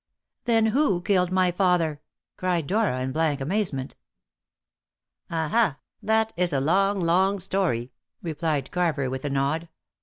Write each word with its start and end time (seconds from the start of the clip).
"Then 0.45 0.65
who 0.65 0.99
killed 1.03 1.31
my 1.31 1.51
father?" 1.51 2.01
cried 2.35 2.65
Dora 2.65 3.01
in 3.01 3.11
blank 3.11 3.39
amazement. 3.39 3.95
"Aha! 5.29 5.77
that 6.01 6.33
is 6.35 6.51
a 6.51 6.59
long, 6.59 6.99
long 6.99 7.39
story," 7.39 7.91
replied 8.23 8.71
Carver 8.71 9.11
with 9.11 9.25
a 9.25 9.29
nod. 9.29 9.69